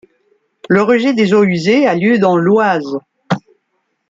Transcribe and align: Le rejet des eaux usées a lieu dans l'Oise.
Le 0.67 0.81
rejet 0.81 1.13
des 1.13 1.31
eaux 1.31 1.43
usées 1.43 1.85
a 1.85 1.93
lieu 1.93 2.17
dans 2.17 2.35
l'Oise. 2.35 2.97